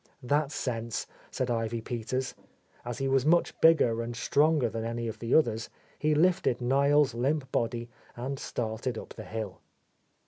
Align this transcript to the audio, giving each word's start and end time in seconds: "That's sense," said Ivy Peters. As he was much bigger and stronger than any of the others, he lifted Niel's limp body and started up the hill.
"That's 0.23 0.55
sense," 0.55 1.05
said 1.29 1.51
Ivy 1.51 1.79
Peters. 1.81 2.33
As 2.83 2.97
he 2.97 3.07
was 3.07 3.23
much 3.23 3.61
bigger 3.61 4.01
and 4.01 4.15
stronger 4.15 4.67
than 4.67 4.83
any 4.83 5.07
of 5.07 5.19
the 5.19 5.35
others, 5.35 5.69
he 5.99 6.15
lifted 6.15 6.59
Niel's 6.59 7.13
limp 7.13 7.51
body 7.51 7.87
and 8.15 8.39
started 8.39 8.97
up 8.97 9.13
the 9.13 9.25
hill. 9.25 9.59